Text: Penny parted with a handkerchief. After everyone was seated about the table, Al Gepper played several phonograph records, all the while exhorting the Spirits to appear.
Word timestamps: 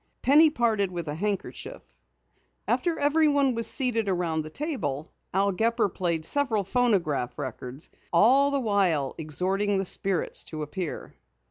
Penny 0.23 0.49
parted 0.49 0.89
with 0.89 1.07
a 1.07 1.13
handkerchief. 1.13 1.83
After 2.67 2.97
everyone 2.97 3.53
was 3.53 3.67
seated 3.67 4.07
about 4.09 4.41
the 4.41 4.49
table, 4.49 5.13
Al 5.31 5.51
Gepper 5.51 5.89
played 5.89 6.25
several 6.25 6.63
phonograph 6.63 7.37
records, 7.37 7.91
all 8.11 8.49
the 8.49 8.59
while 8.59 9.13
exhorting 9.19 9.77
the 9.77 9.85
Spirits 9.85 10.43
to 10.45 10.63
appear. 10.63 11.13